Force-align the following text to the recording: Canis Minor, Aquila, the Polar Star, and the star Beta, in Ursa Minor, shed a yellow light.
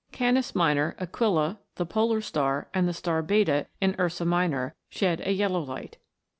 Canis 0.11 0.55
Minor, 0.55 0.95
Aquila, 0.99 1.59
the 1.75 1.85
Polar 1.85 2.21
Star, 2.21 2.67
and 2.73 2.87
the 2.87 2.91
star 2.95 3.21
Beta, 3.21 3.67
in 3.79 3.95
Ursa 3.99 4.25
Minor, 4.25 4.73
shed 4.89 5.21
a 5.23 5.31
yellow 5.31 5.59
light. 5.61 5.97